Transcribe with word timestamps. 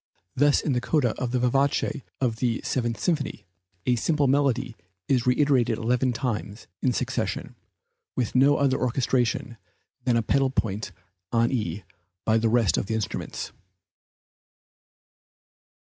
Thus 0.35 0.61
in 0.61 0.73
the 0.73 0.81
coda 0.81 1.09
of 1.21 1.29
the 1.29 1.37
vivace 1.37 2.01
of 2.19 2.37
the 2.37 2.59
Seventh 2.63 2.99
Symphony, 2.99 3.45
a 3.85 3.95
simple 3.95 4.25
melody 4.27 4.75
is 5.07 5.27
reiterated 5.27 5.77
eleven 5.77 6.11
times 6.11 6.65
in 6.81 6.91
succession, 6.91 7.53
with 8.15 8.33
no 8.33 8.57
other 8.57 8.79
orchestration 8.81 9.57
than 10.03 10.15
the 10.15 10.23
pedal 10.23 10.49
point 10.49 10.91
on 11.31 11.51
E 11.51 11.83
by 12.25 12.39
the 12.39 12.49
rest 12.49 12.77
of 12.79 12.87
the 12.87 12.95
instruments. 12.95 13.51